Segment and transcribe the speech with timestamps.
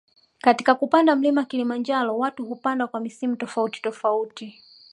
[0.41, 4.59] Katika kupanda mlima kilimanjaro watu hupanda kwa misimu tofauti tofauti